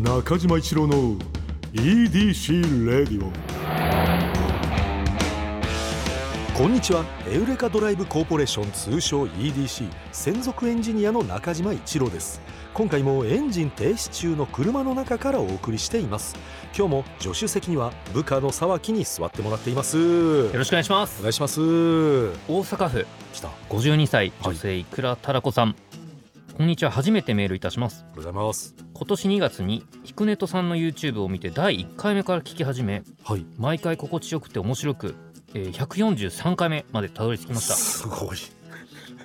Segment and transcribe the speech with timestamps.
[0.00, 1.16] 中島一郎の
[1.72, 3.32] EDC レディオ
[6.54, 7.04] こんにちは。
[7.26, 12.42] エウレカドライブコーポレーション通称 EDC 専属エンジニアの中島一郎です。
[12.74, 16.36] 今回もエンジン停止中の車の中からお送りしています。
[16.76, 19.96] 今日も助手席には部下の沢木に座ってもらっています。
[19.96, 21.20] よろしくお願いします。
[21.20, 21.60] お願いします。
[21.60, 22.32] 大
[22.62, 23.06] 阪府。
[23.32, 23.48] 来た。
[23.48, 25.74] あ52歳女性いくらたらこさん、
[26.56, 26.90] こんにちは。
[26.90, 28.06] 初めてメールいたします。
[28.14, 28.74] りがとうございます。
[28.94, 33.44] 今年2月にひくねとさんの YouTube を見て第1回目から聞き始めはい。
[33.58, 35.14] 毎回心地よくて面白く、
[35.54, 37.74] えー、143回目までたどり着きました。
[37.74, 38.36] すすごい。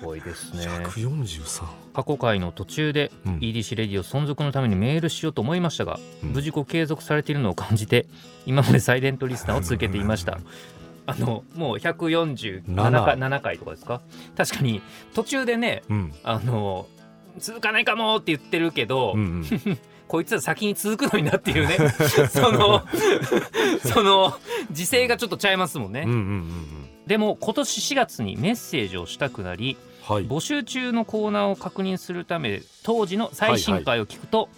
[0.04, 0.66] ごいですね。
[0.66, 3.36] 143過去回の途中でうん。
[3.38, 6.32] EDC レディオ存続のためにメールしようと思いましたが、うん。
[6.32, 8.06] 無事ご継続されているのを感じて
[8.44, 10.38] 今までサイレントリスナーを続けていました。
[11.06, 14.02] あのもう147回7回とかですか？
[14.36, 14.82] 確かに
[15.14, 16.12] 途中でねうん。
[16.24, 16.86] あの
[17.38, 19.78] 続かないかもって言ってるけど、うんうん。
[20.08, 21.78] こいつは先に続くのになっていうね。
[22.28, 22.82] その
[23.82, 24.36] その
[24.70, 27.06] 時勢がちょっとちゃいますもんね、うんうんうんうん。
[27.06, 30.26] でも今年4月にメッセージをしたくなりはい。
[30.26, 34.48] 募集中のコーナーを確認するため当時の最新回を聞くと、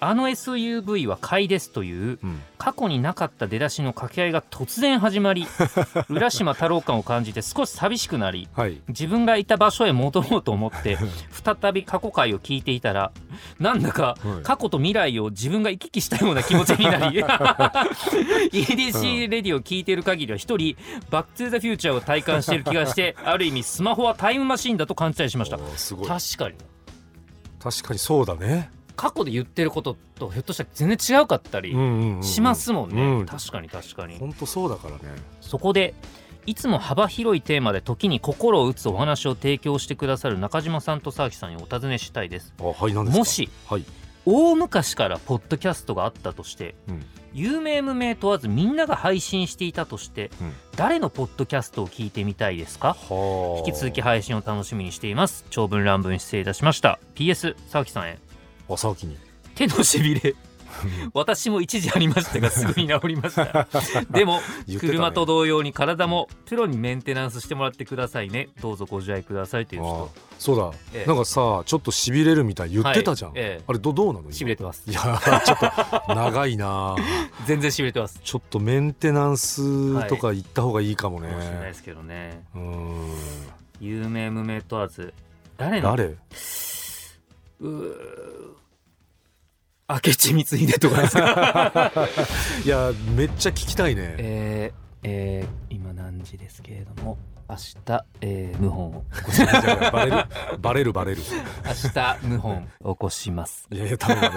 [0.00, 2.40] あの SUV は買いですといううん。
[2.58, 5.46] 過去になかった出だしの掛け合いが突然始まり
[6.10, 8.80] 浦島太郎感を感じて少し寂しくなりはい。
[8.88, 10.98] 自分がいた場所へ戻ろうと思って
[11.30, 13.12] 再び過去回を聞いていたら
[13.60, 14.42] なんだかはい。
[14.42, 17.22] 過去と未来を自分が行き来したような気持ちになり
[18.52, 20.76] EDC レディを聞いている限りは一人
[21.10, 25.58] バック・トゥ・ザ・フューチャーを体感している気がしてある意味スマホはタイムマシンだと勘違いしました。
[25.58, 25.68] 確
[26.36, 26.56] かに。
[27.60, 31.72] 確かにそうだね過去で言ってることとひょっとしたら全然違うかったり
[32.22, 33.26] しますもんね、うん。
[33.26, 34.18] 確かに確かに。
[34.18, 34.98] 本当そうだからね。
[35.40, 35.94] そこで
[36.46, 42.52] いつも幅広いテーマで時に心を打つお話を提供してくださる中島さんと沢木さんにお尋ねしたいです。
[42.60, 43.18] あはい何ですか？
[43.20, 43.84] もしはい。
[44.26, 47.04] 大昔からポッドキャストがあったとして、うん。
[47.32, 50.52] 有名無名問わずみんなが配信していたとして、うん。
[50.76, 52.94] 誰のポッドキャストを聞いてみたいですか？
[52.94, 55.44] は引き続き配信を楽しみにしています。
[55.50, 56.98] 長文乱文失礼いたしました。
[57.14, 58.18] PS 沢木さんへ
[58.68, 59.16] 朝起きに。
[59.54, 60.34] 手のしびれ。
[61.12, 63.66] 私も一時ありましたがすぐに治りました。
[64.10, 64.78] でもね。
[64.78, 68.48] 車と同様に体もプロにメンテナンスしてもらってくださいね。
[68.60, 71.06] どうぞご自愛くださいというあ人そうだ、ええ。
[71.08, 73.40] なんかさちょっとしびれるみたい言ってたじゃん、はい。
[73.40, 73.64] ええ。
[73.66, 74.32] あれどどうなの今？
[74.32, 74.84] しびれてます。
[74.86, 76.94] いやーちょっと長いな。
[77.46, 78.20] 全然しびれてます。
[78.22, 82.44] ちょっとメンテナンスとか行った方がいいかもね、かもしれないですけどね。
[82.54, 83.14] うーん。
[83.80, 85.12] 有名無名問わず。
[85.56, 85.90] 誰の？
[85.90, 86.04] 誰？
[86.04, 88.57] うー
[89.88, 91.92] 明智光秀とかですか？
[92.64, 94.14] いやめっちゃ聞きたいね。
[94.18, 97.16] えーえー今何時ですけれども
[97.48, 99.04] 明日、えー、謀反を
[99.92, 100.26] バレる
[100.60, 101.22] バレるバレる。
[101.64, 103.66] 明日謀反を起こします。
[103.70, 104.30] いやいや多分ね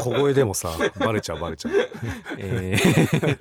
[0.00, 1.72] 小声でもさバレちゃうバレちゃう。
[2.38, 3.38] えー。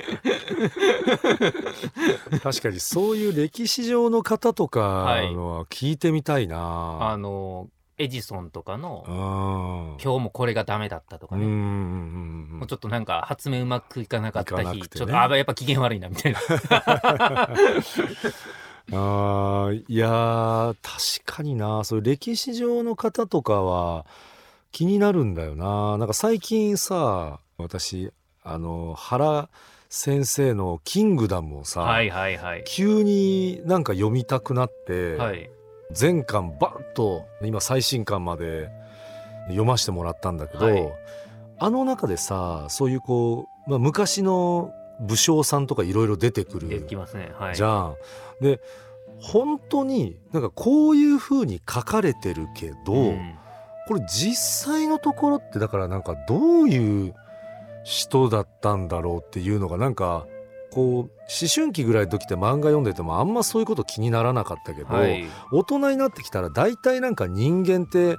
[2.43, 7.67] 確かにそういう歴史上の方とかはいのは聞いてみたいな、あの
[7.99, 14.87] エジソンとかのうん今日もこれがダメだったとかね、もうちょっとなんか発明うまくいかなかった日、ね。
[14.87, 16.39] ちょっとあやっぱ機嫌悪いなみたいな。
[18.89, 20.75] あーいやー
[21.23, 24.05] 確かになそういう歴史上の方とかは
[24.71, 25.97] 気になるんだよな。
[25.97, 29.49] なんか最近さ私あの原
[29.89, 32.63] 先生の「キングダム」をさ、はいはいはい。
[32.67, 35.49] 急になんか読みたくなって、はい
[35.91, 38.69] 全巻バッと今最新巻まで
[39.47, 40.93] 読ませてもらったんだけど、はい。
[41.59, 47.31] あの中でさそういうこう、まあ、昔の武将さんとかいろいろ出てくるできますね。
[47.37, 47.55] はい。
[47.55, 47.95] じゃん。
[48.41, 48.59] で
[49.19, 53.35] 本当になんかこういう風に書かれてるけど、うん。
[53.87, 54.35] これ実
[54.69, 57.15] 際のところってだからなんかどういう
[57.83, 60.27] 人だったんだろうっていうのがなんか
[60.77, 61.09] こう思
[61.51, 65.25] 春期ぐらいの時って漫画読んでてもあんまそういうこと気にならなかったけど、はい。
[65.51, 68.15] 大人になってきたら大体なんか人間って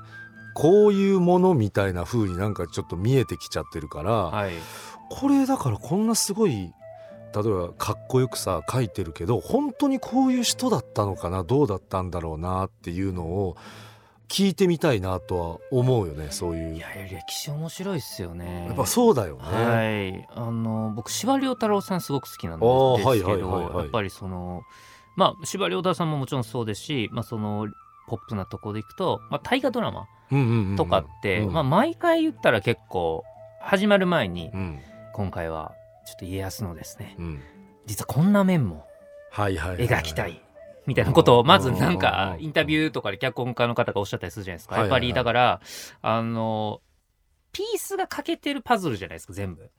[0.55, 4.55] こういうものみたいな風になんかちょっと見えてきちゃってるから、はい。
[5.09, 6.72] これだからこんなすごい例え
[7.45, 13.57] ばかっこよくさ書いてるけど本当にこういう人だったのかなどうだったんだろうなっていうのを
[14.28, 16.77] 聞いてみたいなとは思うよねそういう。
[16.77, 18.66] いやいや歴史面白いっすよね。
[18.66, 20.28] やっぱそうだよね、はい。
[20.34, 24.63] あの僕司馬遼太郎さんすごく好きなんですけど、はいはいやっぱりその
[25.16, 27.69] まあ司馬遼太郎さんももちろんそうですし、まあ、その
[28.07, 30.77] ポップなところでいくと、まあ、大河ドラマうんうんうんうん。
[30.77, 31.53] とかって、うん。
[31.53, 33.25] まあ、毎回言ったら結構
[33.60, 34.78] 始まる前に、うん。
[35.15, 35.72] 今回は
[36.07, 37.41] ちょっと家康のですねうん。
[37.86, 38.84] 実はこんな面も
[39.30, 39.89] はいはいはい。
[39.89, 40.42] 描きたい
[40.89, 44.79] みたいなことをまずうんなんかうんインタビューとかで脚本家の方がおっしゃったりするじゃないですか。
[44.79, 45.61] やっぱりだから
[46.03, 46.81] あの
[47.53, 49.71] ピースが欠けてるパズルじゃないですか全部。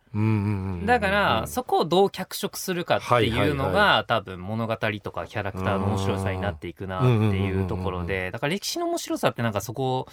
[0.86, 7.08] だからそこをどう脚色するかっていうのが多分物語とかキャラクターの面白さになっていくなって
[7.38, 10.08] いうところでだから歴史の面白さってなんかそこ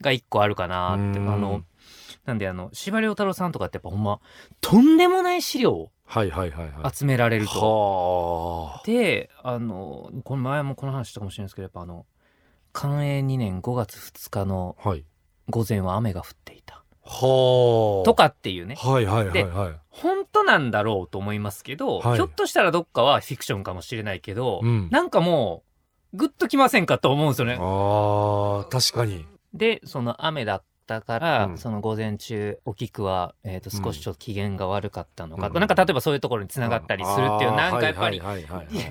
[0.00, 1.08] が一個あるかなってあう
[1.38, 1.62] んの
[2.24, 4.20] なんであの司馬遼太郎さんとかってやっぱほんま
[4.60, 6.94] とんでもない資料をはいはいはいはい。
[6.94, 8.70] 集められると。
[8.70, 8.82] はあ。
[8.84, 12.04] であのこの前もこの話したかもしれないですけどやっぱあの
[12.74, 15.06] 寛永2年5月2日のはい。
[15.48, 16.84] 午前は雨が降っていた。
[17.02, 18.04] はあ。
[18.04, 18.74] とかっていうね。
[18.74, 19.74] はいはいはいはい。
[19.88, 22.16] 本当なんだろうと思いますけど、はい。
[22.16, 24.88] ひょっとしたらどっかはフィクションかもしれないけど、うん。
[24.90, 25.64] なんかも
[26.12, 27.54] うグッときませんかと思うんですよね。
[27.54, 29.24] あー確かに。
[29.54, 30.64] でその雨だっ
[31.00, 31.58] たから、うん。
[31.58, 35.60] その午前中お菊は、えー、と少しちょっと機嫌が悪かったのかと、うん。
[35.60, 37.56] なんか例えばそういうところにつながったりするっていう、あー。
[37.56, 38.20] なんかやっぱり、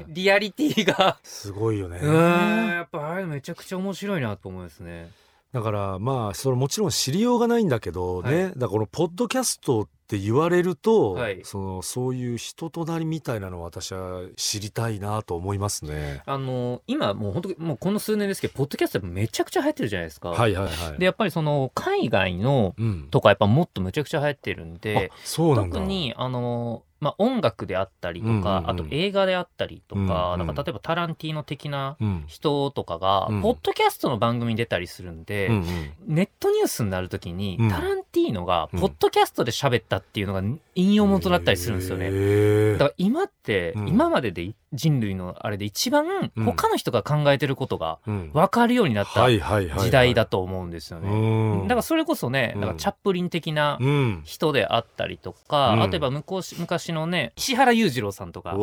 [0.08, 1.20] リリアリティが。
[1.24, 2.00] すごいよね。
[2.04, 5.10] やっぱあれめちゃくちゃ面白いなと思いますね。
[5.52, 16.22] だからまあそれもちろん知りようがないんだけどね、はだからこのポッドキャストって言われると、はいそのそういう人となりみたいなのを私は知りたいなと思いますね。
[16.26, 20.30] あの今もう本当もうこの数年ですけどポッドキャストめちゃくちゃ流行ってるじゃないですか。
[20.30, 21.00] はいはいはい。
[21.00, 25.12] でやっぱりその海外のうん、とかやっぱもっとむちゃくちゃ流行ってるんで
[25.52, 25.76] うなんだ。
[25.76, 28.70] 特にあの、まあ、音楽であったりとか、うんうんうん。
[28.70, 30.48] あと映画であったりとか,、うんうん。
[30.48, 32.24] なんか例えばタランティーノ的なうん。
[32.28, 33.42] 人とかが、うん。
[33.42, 35.66] ポッドキャストの番組に出たりするんで、うんうん。
[36.08, 37.70] ネットニュースになるときに、うん。
[37.70, 40.44] タランティーノがうんポッドキャストで喋ったっていうのが
[40.76, 42.74] 引用元だったりするんですよね。
[42.74, 46.46] だから今って、うん今までで人類のあれで一番うん。
[46.46, 48.32] 他の人が考えてることがうん。
[48.34, 51.10] 分かるようになった時代だと思うんですよね。
[51.10, 51.68] うん。
[51.68, 52.62] だからそれこそね、うん。
[52.62, 54.22] なんかチャップリン的なうん。
[54.24, 55.82] 人であったりとか、うん。
[55.84, 58.54] あとは昔昔のね石原裕次郎さんとか。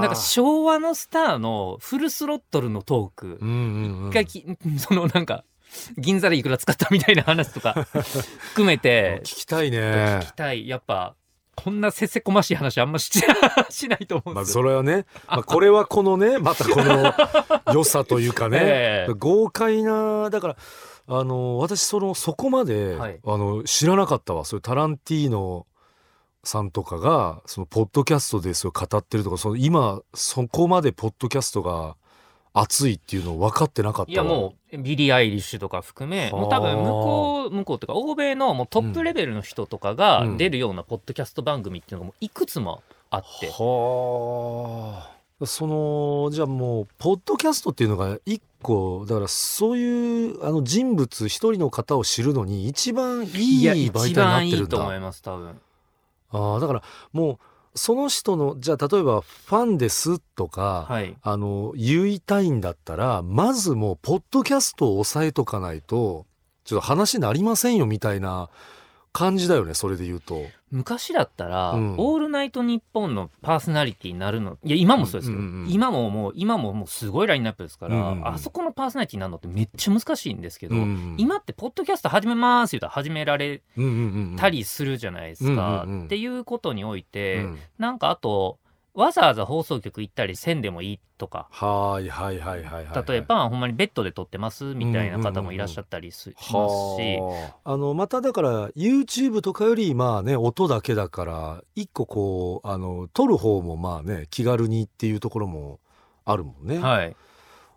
[0.00, 3.38] なんか昭和のスターのフルスロットルのトーク。
[3.40, 4.10] うんうんうん。
[4.10, 4.44] がき、
[4.78, 5.44] そのなんか
[5.98, 7.86] 銀座でいくら使ったみたいな話とか
[8.50, 9.20] 含めて。
[9.24, 9.78] 聞きたいね。
[10.22, 10.68] 聞きたい。
[10.68, 11.14] やっぱ
[11.54, 13.10] こんなせせこましい話あんまし
[13.70, 14.62] しないと思うんまあですよ。
[14.62, 17.12] それはね、まあ、これはこのね またこの
[17.72, 19.12] 良さというかね、ええ。
[19.18, 20.56] 豪快なだから
[21.08, 23.20] あの私そのそこまで、はい。
[23.24, 24.44] あの知らなかったわ。
[24.44, 25.66] そういうタランティーノ
[26.44, 31.96] さんとかがそのポッドキャストでそれ語ってるとかその今そこまでポッドキャストが
[32.54, 36.40] 熱いっていうの分かってなかったわいやもうビリー・アイリッシュとか含めはあ。
[36.40, 40.36] もう多分向こう向こうとか欧米のもうトップレベルの人とかがうん。
[40.36, 45.08] 出るようなポッドキャスト番組っていうのがもういくつもあって、は
[45.40, 45.46] あ。
[45.46, 55.00] そのじゃあもうポッドキャストっていうのが一個だからそういうあの人物一人の方を知るのに一番いい媒体一になってるん番いいと思いだ。
[55.00, 55.60] ます多分。
[56.30, 56.82] ああだから
[57.12, 57.38] もう
[57.74, 61.16] その人のじゃあ例えばファンですとか、はい。
[61.22, 66.26] あの言いたいんだったらまずもうポッドキャストを押さえとかないと
[66.64, 68.50] ちょっと話になりませんよみたいな
[69.12, 70.42] 感じだよねそれで言うと。
[70.70, 71.94] 昔だったら、うん。
[71.98, 78.28] オールナイトニッポン」のパーソナリティになるのいや今もそうですよ、うんうんうん今ももう今ももうすごいラインナップですから、うんうんうん。
[78.28, 83.90] あそこのパーソナリティになるのってめっちゃ難しいんですけど、うん今ってポッドキャスト始めます言うたら始められうんうん
[84.30, 86.04] うんたりするじゃないですか、うんうんうん。
[86.06, 87.58] っていうことにおいて、うん。
[87.78, 88.58] なんかあと
[88.94, 91.48] わざわざ放送局行ったりせんでもいいとか。
[91.50, 93.04] はいはいはいはいはい。
[93.08, 96.52] 例えばほんまにベッドで撮ってますみたいな方もいらっしゃったりすします
[96.96, 97.18] し、
[97.64, 105.80] まただから YouTube とかよりまあね音だけだから一個こうあの撮る方もまあね気軽にっていうところも
[106.24, 107.16] あるもんね、はい、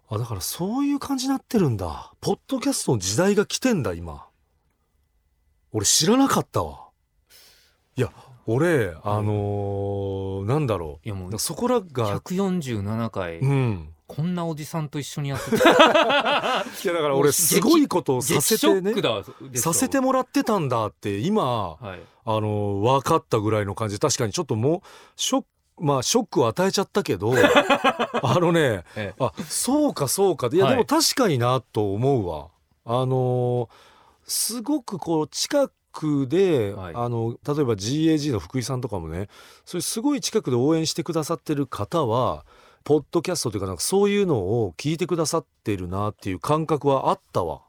[0.10, 2.12] あだからそういう感じになってるんだ。
[2.20, 4.25] ポッドキャストの時代が来てんだ今。
[5.72, 6.90] 俺知らなかったわ。
[7.96, 8.12] いや
[8.48, 13.90] 俺あのーなんだろいやもううそこらが147回、うん。
[14.08, 15.70] こんなおじさんと一緒にやってた。
[15.74, 18.94] いやだから俺すごいことをさせてね
[19.56, 22.00] させてもらってたんだって今はい。
[22.28, 24.00] あの分かったぐらいの感じ。
[24.00, 24.82] 確かにちょっともう
[25.16, 25.48] ショック
[25.84, 27.34] まあショックを与えちゃったけど
[28.24, 29.14] あのねええ。
[29.20, 30.50] あそうかそうか。
[30.52, 30.74] いや、はい。
[30.75, 32.48] でも確かになと思うわ。
[32.86, 33.70] あの
[34.28, 35.74] すごくこう近く
[36.28, 39.28] で、はいあの例えば GAG の福井さんとかもね
[39.66, 42.46] それすごい近くで応援してくださってる方は
[42.84, 47.62] ポッドキャストというかなんかそういうのを聞いてくださってるなっていう感覚はあったわ。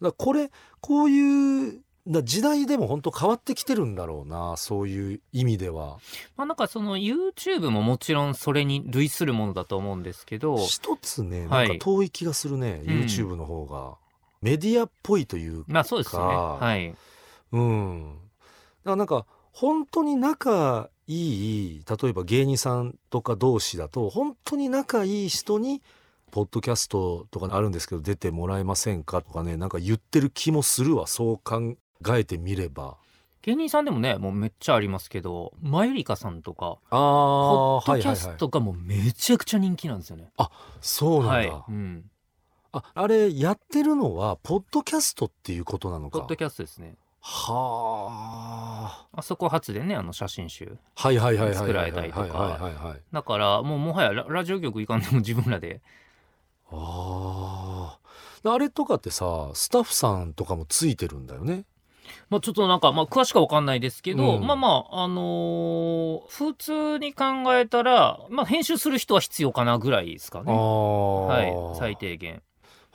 [0.00, 5.98] だこれこういうだ時代でも本当変わってきてるんだろうなそういう意味では。
[6.36, 13.96] まあなんかその YouTube ももちろんそれに類するものだと思うんですけど一つねはないんか遠い気がするね、うん YouTube の方が。
[14.42, 16.94] メディアっぽいというまあそうですねかはい
[17.52, 18.14] うん。
[18.14, 25.82] だからなんか本当に仲いい例えば芸人さんとか同士だと本当に仲いい人に
[26.32, 32.96] ポッドキャストとかあるんですけど出てもらえませんかとかねなんか言ってる気もするわそう考がえてみれば
[33.42, 40.30] 芸人さんでもねもうめっちゃありますけどマユリカさんとかあポッドキャあはいはいはいストがもうめちゃくちゃ人気なんですよね。
[40.80, 42.10] そうなんだ、はい、うん、
[42.72, 46.18] ああれやってるのはポッドキャストっていうことなのか？
[46.18, 46.96] ポッドキャストですね。
[47.28, 49.22] はあ。
[49.22, 50.78] そこ初でねあの写真集。
[50.94, 52.60] あはいはいはいはい作られたりとか。
[53.12, 55.80] だからもうもはやララジオ局行かんでも自分らで。
[56.70, 57.98] あ
[58.44, 61.64] ああれとかってさスタッフさんとかもついてるんだよね。
[62.30, 64.46] まあ、ちょっとなんか、まあ、詳しくは分かんないですけど、うん。
[64.46, 67.24] まあまあ、あのー普通に考
[67.56, 70.52] えたら、まあ、編集する人は必要かなぐらいですかあね。
[70.52, 72.42] あはい、最低限。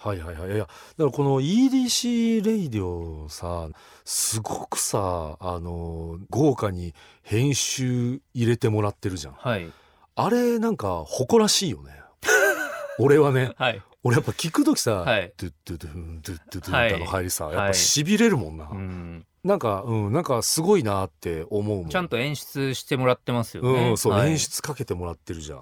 [0.03, 3.69] はいはいはいいやだからこの EDC レイディオさ
[4.03, 9.71] すごくさあの豪華に編集入れてもらってるじゃんはい。
[10.15, 12.01] あれなんか誇らしいよね
[12.97, 13.81] 俺はねはい。
[14.03, 19.25] 俺やっぱ聞く時さ、はいドゥッドゥドゥンドゥッドゥドゥンの入りさ、いやっぱしびれるもんな、うん。
[19.43, 23.89] なんかうんなんかすごいなって思うもんちゃんと演出してもらってますよね。
[23.89, 25.61] うんそう、はい演出かけてもらってるじゃんい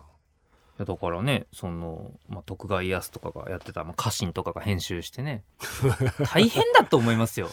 [0.79, 5.43] やだからね、その、まあ、徳川家康とかがやってた、まあ、家臣とかが編集してね。
[6.33, 7.49] 大変だと思いますよ。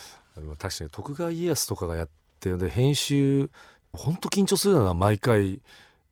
[0.58, 2.08] 確かに徳川家康とかがやっ
[2.40, 3.50] てるで編集
[3.92, 5.60] ほんと緊張するよな毎回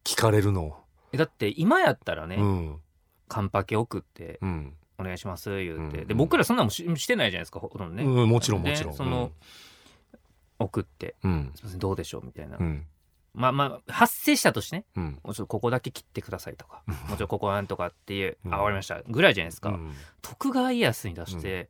[0.02, 0.76] 聞かれるの
[1.12, 2.80] えだって、今やったらね、うん
[3.26, 6.00] カンパケ送って、うん、お願いします、言って。
[6.00, 8.04] うんで、僕らそんなのもししてないじゃないですか、ほとんどね。
[8.04, 9.33] うん、もちろんもでちろんその、
[10.59, 12.59] 送って、うんすみません、どうでしょうみたいな。
[13.34, 15.18] うんまあまあ、発生したとしてね、うん。
[15.24, 18.54] もうちょっとここだけ切ってくださいとか、もちろんここはなんとかっていう、うん。
[18.54, 19.70] あ、わかりました、ぐらいじゃないですか。
[19.70, 19.92] うん。
[20.22, 21.68] 徳川家康に出して、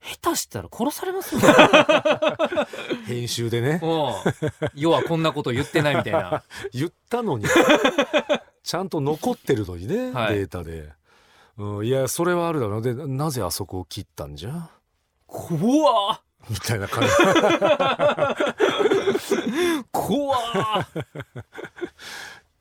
[0.00, 1.40] 下手したら殺されますよ。
[3.06, 3.78] 編集でね。
[3.82, 6.42] もう、要はこんなこと言ってないみたいな。
[6.72, 7.46] 言ったのに。
[8.62, 10.34] ちゃんと残ってるのにね、はい。
[10.34, 10.92] データで、
[11.56, 12.82] うん、いやそれはあるだろう。
[12.82, 14.70] でなぜあそこを切ったんじゃ？
[15.26, 17.10] 怖っみたいな感じ
[19.92, 20.86] 怖っ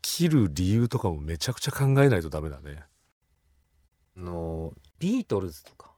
[0.01, 2.83] 切る理由とかもめちゃくちゃ考えないとダメだね
[4.17, 5.91] あの、ビートルズとか、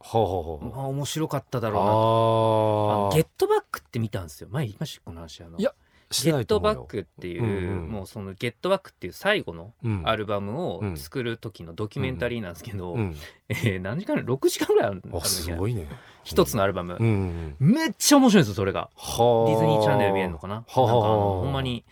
[0.00, 3.08] はあはあはまあ面白かっただあろうな。
[3.08, 4.48] あゲットバックって見たんですよ。
[4.50, 5.42] 前言いましたこの話。
[5.42, 5.74] あのいや
[6.22, 10.02] ゲットバックっていう、うんうんもうそのゲットバックっていう最後のうん。
[10.04, 13.16] アルバムをうん作る時のドキュメンタリーなんですけど、うん、
[13.48, 15.88] えー何時間？6時間ぐらいあるんあすごいね。
[16.22, 17.72] 一つのアルバム、うんうんうん。
[17.74, 18.90] めっちゃ面白いんですよそれが。
[18.96, 19.50] はあ。
[19.50, 20.54] ディズニーチャンネル見えるのかな？
[20.54, 21.84] なんかほんまに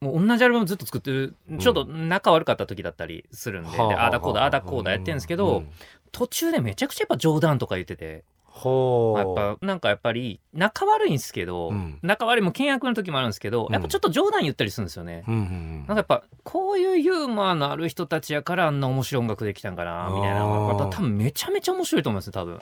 [0.00, 3.86] もう同じアルバムずっと作ってるちょっと仲悪かった時だったりするんで,で、はあ。
[3.88, 5.68] はあだこうだああだこうだやってるんですけど、うん。
[6.12, 8.24] 途中でめちゃくちゃやっぱ冗談とか言ってて、
[8.56, 11.98] はあやっぱなんかやっぱり仲悪いんですけど、うん。
[12.02, 13.72] 仲悪いも険悪の時もあるんですけど、うん。
[13.72, 15.24] やっぱちょっと冗談言ったりするんですよね。
[15.28, 22.60] うんうんなんかやっぱこういうユーモアのある人たちやからあんな面白い音楽できたんかなみたいなのがあーまた多分めちゃめちゃ面白いと思いますよ多分。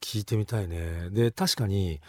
[0.00, 1.10] 聞いてみたいね。
[1.10, 2.00] で確かに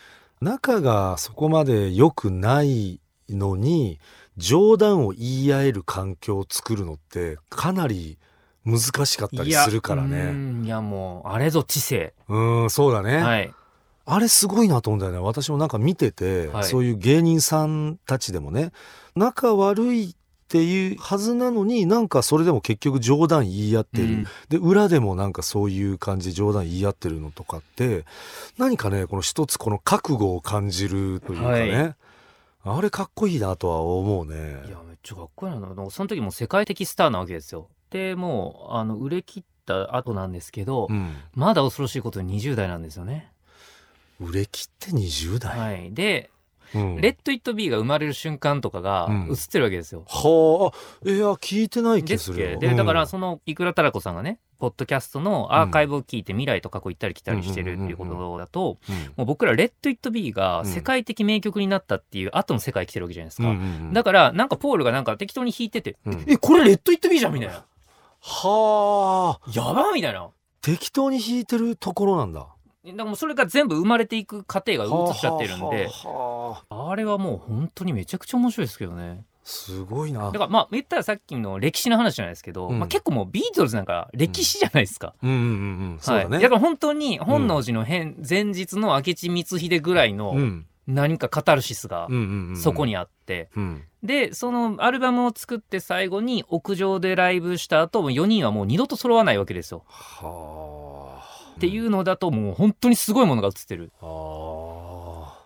[0.42, 4.00] 仲がそこまで良くないのに
[4.38, 8.18] 冗談を言い合える環境を作るのってかなり
[8.68, 10.32] 難しかったりするからね。
[10.34, 12.14] んいやもうあれぞ知性。
[12.28, 13.54] うんそうだね、はい。
[14.06, 15.20] あれすごいなと思うんだよね。
[15.20, 16.64] 私もなんか見てて、はい。
[16.66, 18.72] そういう芸人さんたちでもね
[19.16, 20.16] 仲悪いっ
[20.50, 24.26] ていうはずなのになんかそれでも結局冗談言い合ってる、うん。
[24.50, 28.06] で裏でもなんかそういう感じで冗談言い合ってるのとかって
[28.58, 31.96] 何かねこの一つこの覚悟を感じるというかね、
[32.64, 34.36] あれかっこいいなとは思うね。
[34.68, 35.60] いやめっちゃかっこいいな。
[35.90, 37.70] その時もう世界的スターなわけですよ。
[37.90, 43.32] でもうあの売れ切った後なんですけど、うん、まだ恐ろしいことに20代なんですよね。
[44.20, 45.94] 売れ切って20代、はい。
[45.94, 46.32] で、
[46.76, 46.96] うん。
[47.02, 49.30] レッド・イット・ビーが生まれる瞬間とかがうん。
[49.30, 50.04] 映ってるわけですよ。
[50.08, 50.72] は
[51.06, 51.10] あ。
[51.10, 53.08] いや聞いてない気でするでだからうん。
[53.08, 58.96] そのいくらたらこさんがねポッドキャストのアーカイブを聞いて未来と過去行ったり来たりしてるっていうことだとうん。
[58.96, 63.56] もう僕ら「レッド・イット・ビー」が世界的名曲になったっていう後の世界来てるわけじゃないですか、
[63.94, 66.26] だからなんかポールがなんか適当に弾いてて「うん。
[66.28, 67.66] えこれレッド・イット・ビーじゃん」みたいな
[68.30, 70.30] はあ「やば!」みたいな
[70.62, 72.42] 適当に弾いてるところなんだ。
[72.86, 80.32] だからもうそれが全部生まれていく過程が映っちゃってるんではあはあはああれはもう本当にめちゃくちゃ面白いですけどねすごいなだ。
[80.34, 86.00] からまあ言ったらさっきの歴史の話じゃないですけど、うんまあ、結構もうビートルズなんか歴史じゃないですか、うんうんうんうん。
[86.00, 86.30] そうだね。
[86.30, 92.58] はい、だから本当に本能寺の変、前日の明智光秀ぐらいのうん何かカタルシスがうんうんうん。
[92.58, 93.84] そこにあって、うん。
[94.08, 99.84] でそのアルバムを作って最後に屋上でライブした後も4人はもう二度と揃わないわけですよ。
[99.88, 101.54] はあ。
[101.58, 103.92] っていうのだともう本当にすごいものが映ってる。
[104.02, 105.46] ああ。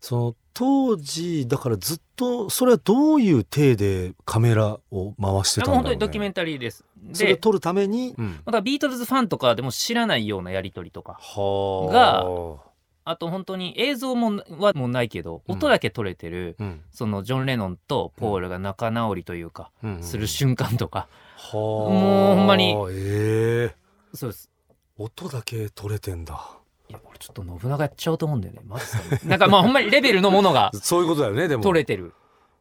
[0.00, 6.84] その当時だからずっとそれはどういう体でカメラを回してたんだろう、ね、本当にドキュメンタリーです。
[7.02, 12.65] でそれを撮るために、うん、またビートルズファンとかでも知らないようなやり取りとかはあが
[13.08, 15.54] あと本当に映像もはもうないけどうん。
[15.54, 16.80] 音だけ撮れてる、うん。
[16.90, 21.54] そのジョン・レノンとポールが仲直りというか、うんする瞬間とか、はあ。
[21.56, 22.74] もうほんまに。
[22.90, 23.76] ええ。
[24.12, 24.50] そうです。
[24.98, 26.50] 音だけ取れてんだ。
[26.88, 28.60] いや俺ちょっと信長やっちゃおうと思うんだよね。
[28.66, 28.86] マジ
[29.20, 31.62] でなんかまあほんまにレベルのものが そういうことだよねでも。
[31.62, 32.12] 撮れてる。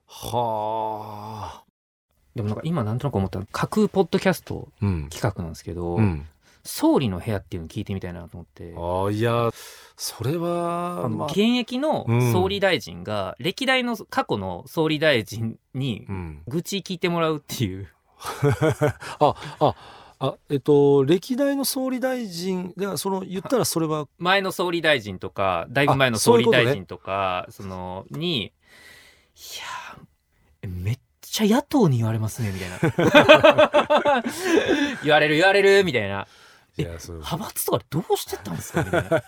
[0.07, 1.63] はあ。
[2.35, 5.09] でもなんか今なんとなく思ったの架空ポッドキャストうん。
[5.09, 6.27] 企画なんですけど、うん
[6.65, 8.73] 総理の部屋っていうの聞いてみたいなと思って。
[8.75, 9.51] ああいや
[9.95, 16.41] それはまあ現役の総理大臣が歴代の過去の総理大臣にうん。
[16.47, 17.87] 愚痴聞いてもらうっていう。
[19.19, 19.75] ああ
[20.17, 24.07] あえっと歴代の総理大臣ではその言ったらそれは？
[24.17, 28.51] 前の総理大臣とかだいぶ前の総理大臣とかそのにい
[29.93, 34.23] やーめっちゃ野党に言われますねみたいな。
[35.03, 36.27] 言われる言われるみたいな
[36.83, 39.23] 派閥とかどうしてたんですかみたいな。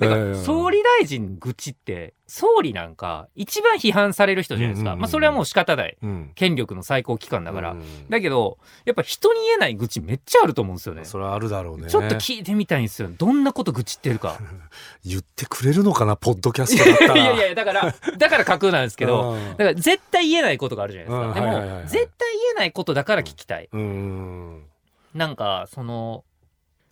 [0.00, 5.96] いやいやなんか総理大臣愚痴って総理なんか一番批判される人じゃないですか、まあそれはもう仕方ない。
[6.00, 6.30] うん。
[6.34, 11.04] 権力の最高機関だから、うんだけどやっぱ人に言えない愚痴めっちゃあると思うんですよね。
[11.04, 11.88] それはあるだろうね。
[11.88, 13.08] ちょっと聞いてみたいんですよ。
[13.16, 14.38] どんなこと愚痴ってるか。
[15.04, 17.16] 言ってくれるのかなポッドキャストだったら。
[17.16, 19.32] いやいやだからだから架空なんですけど。
[19.32, 19.50] うん。
[19.50, 21.34] だから絶対言えないことがあるじゃないですか、うん。
[21.34, 21.88] でも、はいはいはいはい。
[21.88, 24.69] 絶対言えないことだから聞きたい、うん
[25.14, 26.24] なんかその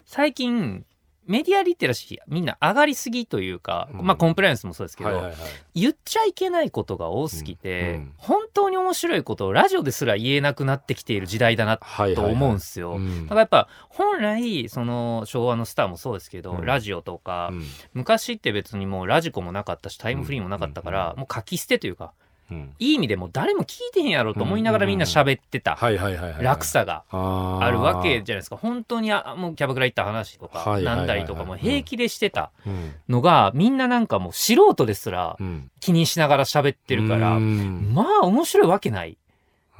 [0.04, 0.84] 最近
[1.28, 4.06] メディアリテラシーみんな上がりすぎというか、うん。
[4.06, 5.37] まあコンプライアンスもそうですけど、はいはいはい。
[5.75, 8.12] 言っちゃいけないことが多すぎて、うんうん。
[8.16, 12.32] 本当に面白いことをラジオですら言えなくなってきている時代だなとはいはいはい。
[12.32, 12.94] 思うんですよ。
[12.94, 13.25] うん。
[13.25, 16.64] だからやっぱ本来その昭和のスターもそうですけど、うん。
[16.64, 17.64] ラジオとか、うん。
[17.92, 21.20] 昔って別にもうラジコもなかったしタイムフリーもなかったから、うん。
[21.20, 22.14] もう書き捨てというか
[22.50, 22.75] うん。
[22.78, 25.76] いい意味でもう誰も聞いてへんやろと思いながらみんな喋ってた。
[25.76, 28.57] はいはいはいはい楽さがあるわけじゃないですか。
[28.57, 32.93] 本当にあもうキャバクラ行った話とかなんだりとかも平気でしてたうん。
[33.09, 35.71] のがみんななんかもう素人ですらうん。
[35.81, 37.92] 気にしながら喋ってるからうん。
[37.94, 39.16] まあ面白いわけない。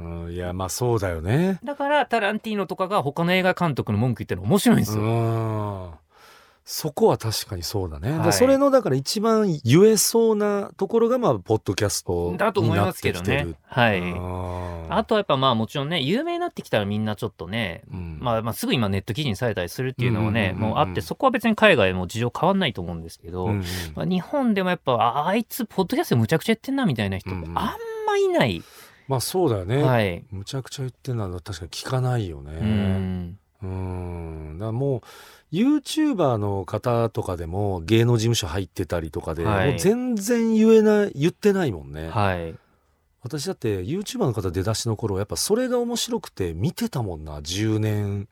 [0.01, 0.33] うん。
[0.33, 1.59] いやまあそうだよね。
[1.65, 5.91] だからタランティーノとかが他の映画監督の文句言ってるの面白いんですよ、うん
[6.71, 8.33] そこは確かにそうだね、はい。
[8.35, 13.55] それのだから一番言えそうなところがまあポッドキャストにだと思いますけどね。
[13.65, 14.03] はい。
[14.15, 18.19] ああとはやっぱまあもちろんね有名になってきたらみんなちょっとねうん。
[18.21, 20.75] まあ、まあすぐ今ネット記事にされたりするっていうのもね、うんうんうんうん。
[20.75, 27.59] もうあってそこは別に海外も事情変わんないと思うんですけど、うんうんまあ、日本でもやっぱああいつポッドキャストむちゃくちゃやってんなみたいな人、うんうん。
[27.59, 27.77] あん
[28.07, 28.63] まいない、
[29.09, 30.23] まあそうだよね、はい。
[30.31, 34.57] むちゃくちゃ言ってるのは確かに聞かないようねんうん。
[34.59, 35.03] だからも
[35.53, 39.71] う YouTuber の方とかでも芸能事務所入ってたりとかで、はい。
[39.71, 42.55] もう全然言えない言ってないもんね、はい。
[43.23, 47.41] 私だって YouTuber の方出だしの頃やっぱそれが面白くて見てたもんな。
[47.41, 48.29] 10年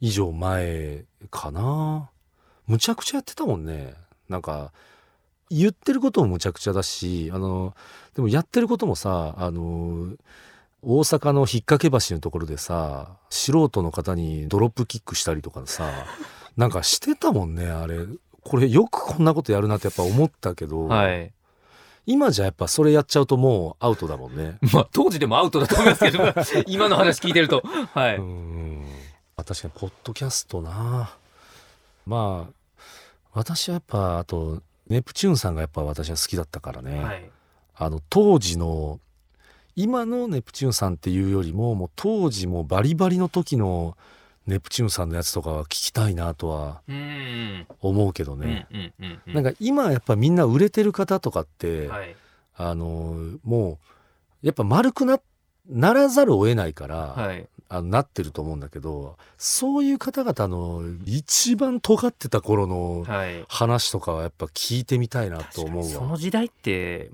[0.00, 2.10] 以上前かな。
[2.66, 3.94] むちゃくちゃやってたもんね。
[4.28, 4.72] なんか
[5.50, 7.74] 言ってることもむちゃくちゃだしあの
[8.14, 10.12] でもやってることもさあの
[10.82, 15.90] 大阪の引っ掛け橋のところでさ素人の方にドロップキックしたりとかさ
[16.56, 17.98] なんかしてたもんねあれ。
[18.48, 21.32] これよくこんなことやるなってやっぱ思ったけど、はい。
[22.06, 24.58] 今じゃやっぱそれやっちゃうともうアウトだもんね。
[24.72, 26.18] まあ当時でもアウトだと思いますけど
[26.66, 27.62] 今の話聞いてると。
[27.92, 28.86] はい、うん。
[29.36, 31.14] まあ確かにポッドキャストな。
[32.06, 32.52] まあ
[33.34, 37.30] 私はやっぱあとネプチューンさんがやっぱ私は好きだったからね、はい。
[37.76, 38.98] あの当時の
[39.78, 43.96] 今のネプチューンさんっていうよりももう当時もバリバリの時の
[44.44, 48.66] ネプチューンさんのやつとかは聞きたいなとはうん思うけどうんね、
[49.28, 52.16] うなんか今やっぱみんな売れてる方とかって、はい。
[52.56, 53.78] あのも
[54.42, 55.20] うやっぱ丸くな
[55.68, 57.46] ならざるを得ないから、はい。
[57.68, 63.44] あのなってると思うんだけどそういう方々の一番尖ってた頃のはい。
[63.46, 65.84] 話とかはやっぱ聞いてみたいなと思うわ。
[65.84, 67.12] にその時代って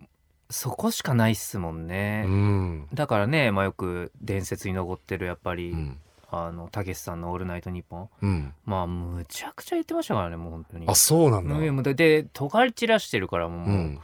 [0.51, 2.89] そこしかないっすもんね、うん。
[2.95, 5.99] だからね、まあ、よく伝説に残ってるやっぱり、うん。
[6.37, 10.87] あのたけしさんの「オールナイトニッポンうん」まあむちゃくちゃ言ってましたからねもう本当に。
[10.89, 11.83] あそうなんだ。
[11.85, 14.01] でで尖り散らしてるからもう、うん。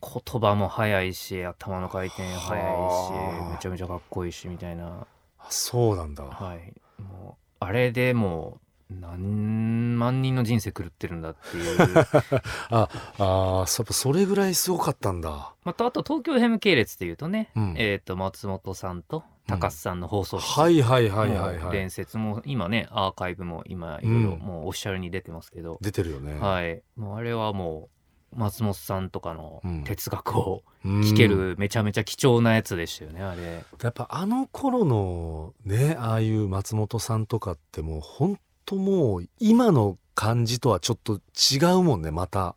[0.00, 3.48] 言葉も早いし頭の回転早いはあ。
[3.48, 5.04] しめちゃめちゃかっこいいしみたいな。
[5.40, 6.22] あそうなんだ。
[6.22, 6.72] はい。
[7.02, 8.60] もうあれでもう
[9.00, 11.76] 何万人の人生狂ってるんだっていう。
[12.70, 15.54] ああーやっぱそれぐらいすごかったんだ。
[15.64, 17.74] またあと東京 FM 系列っていうとね、うん。
[17.76, 21.72] えっ、と松本さんと高須さんの放送室、はいはいはいはいはい。
[21.72, 24.38] 伝説も今ねアーカイブも今いろいろうん。
[24.40, 26.38] もうオフィシャルに出てますけど、出てるよね。
[26.38, 26.82] はい。
[26.96, 27.88] もうあれはも
[28.34, 29.84] う松本さんとかのうん。
[29.84, 31.00] 哲学をうん。
[31.02, 33.64] 聞けるめちゃめちゃ貴重なやつでしたよねあれ。
[33.82, 42.54] やっぱあの頃のねああいう松本さんとかってもうほんともう今の感じとはちょっと違うもんねまた、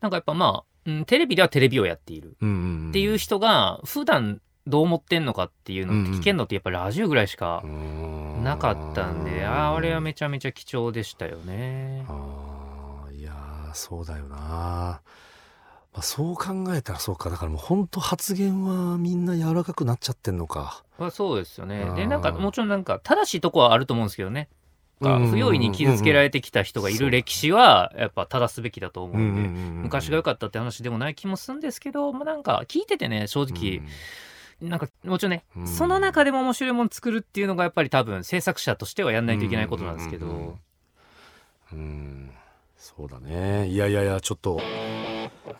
[0.00, 2.30] なんかやっぱまあ、うん、テレビではテレビをやっている。
[2.30, 7.62] っていう人が普段どう思ってんのかっていうのって聞けんのってやっぱラジオぐらいしか
[8.42, 12.04] なかったんで、あれはめちゃめちゃ貴重でしたよね。
[12.08, 15.00] あーいやーそうだよな、ま
[15.94, 17.30] あ、そう考えたらそうか。
[17.30, 20.84] だからもうほんと発言はみんな柔らかくなっちゃってんのか。
[20.98, 21.90] まあ、そうですよね。
[21.96, 24.48] でなんかもちろんなんか正しいとこはあると思うんですけどね。
[25.00, 29.48] うんうんうん不用意に傷つけられてきた人がいる歴史はやっぱ正すべきだと思うんで、
[29.82, 33.82] 昔が良かったって話でもない気もするんですけど、まあ、なんか聞いててね正直、
[34.60, 35.66] なんかもちろんね、うん。
[35.66, 40.58] その中でも面白いもの作るっていうのがやっぱり多分制作者としてはやんないといけないことなんですけど、
[41.72, 42.30] うん
[42.76, 43.68] そうだね。
[43.68, 44.58] いやいやいやちょっと、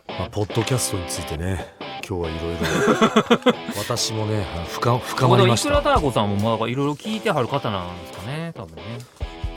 [0.09, 1.67] まあ、ポッドキャストについてね
[2.09, 3.53] 今日はいろいろ。
[3.79, 8.83] 私もね深深まりましいくらたたらこさんもまあいろいろ聞いてはる方なんですかね多分ね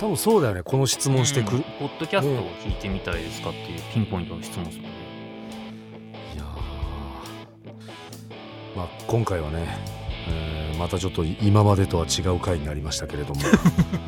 [0.04, 1.52] 多分そうだよねこの質問してく。
[1.52, 1.64] る、うん。
[1.80, 4.90] ポッドキャストを聞いてみたいですかっていうピンポイントの質問ですもんね。
[6.36, 6.48] いやー。
[8.78, 9.66] まあ今回はね、
[10.28, 13.40] えーまたちょっと今までとは違う回になりましたけれども、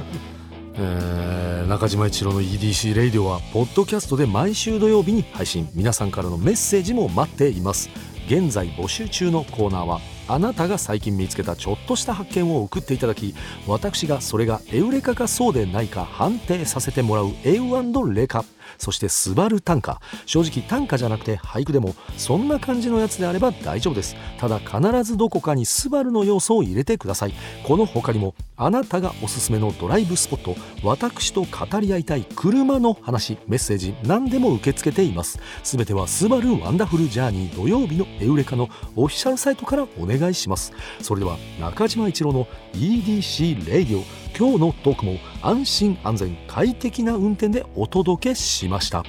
[0.76, 5.70] えー中島一郎の EDC レイディオはポッドキャストで毎週土曜日に配信。
[5.76, 7.90] 皆さんからのメッセージも待っています。
[8.28, 13.36] 現在募集中のコーナーはあなたが最近見つけたちょっとした発見を送っていただき
[13.68, 18.44] 私がそれがエウレカかそうでないか判定させてもらうエウレカ。
[18.78, 24.16] そしてスバル短歌正直短歌じゃなくて俳句でもそんな感じのやつであれば大丈夫です。
[24.40, 27.34] ただ必ずどこかにスバルの要素を入れてください。
[27.64, 30.56] この他にもあなたがおすすめのドライブスポット。
[30.84, 33.38] 私と語り合いたい車の話。
[33.48, 35.40] メッセージ何でも受け付けています。
[35.64, 40.74] すべてはスバル Wonderful Journey 土曜日のエウレカのオフィシャルサイトからお願いします。
[41.02, 49.06] それでは中島一郎の EDC レイディオ今日のトークも安心安全快適な運転でお届けしました。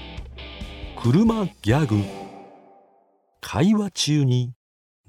[1.02, 2.04] 車ギャグ
[3.40, 4.52] 会話中に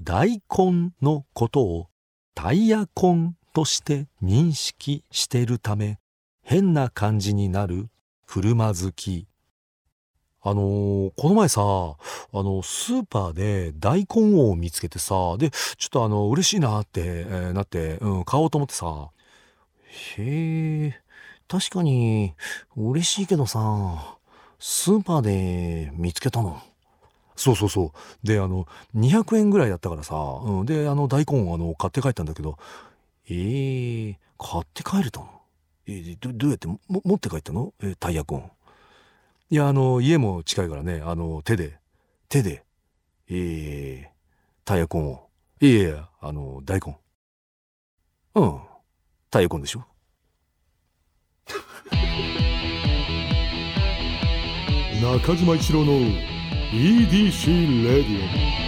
[0.02, 1.90] 大根のことを
[2.34, 6.00] タイヤコンとして認識してるため
[6.42, 7.88] 変な感じになる
[8.26, 9.28] 車好き。
[10.42, 11.96] あのーこの前さあ
[12.32, 19.10] のスーパーで大根を見つけてさでちょっとあの嬉しいなって、えーなって、うん、買おうと思ってさ
[20.18, 21.02] へえ
[21.48, 22.34] 確かに
[22.76, 24.18] 嬉しいけどさ
[24.60, 26.62] スーパーで見つけたの。
[27.36, 28.28] そうそうそう。
[28.28, 32.58] であの200円ぐらいだったからさ、うん、であの大根をあの買って帰ったんだけど
[33.30, 35.30] えー、買って帰れたの？
[35.86, 37.74] えどどうやっても持って帰ったの？
[37.84, 38.52] えタイヤコン。
[39.50, 41.78] いやあの家も近いからねあの手で
[42.28, 42.64] 手で
[43.30, 44.10] えー、
[44.66, 45.28] タイヤコンを。
[45.62, 46.98] いやいやあの大根。
[48.36, 48.60] うん。
[49.32, 49.86] 太鼓でしょ？
[55.02, 55.94] 中島一郎の
[56.72, 58.67] EDC レディオ。